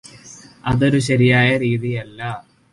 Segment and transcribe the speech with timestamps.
[0.65, 2.21] അതൊരു ശരിയായ രീതിയല്ല.